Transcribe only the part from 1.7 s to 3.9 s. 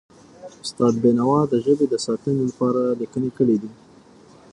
د ساتنې لپاره لیکنې کړی دي.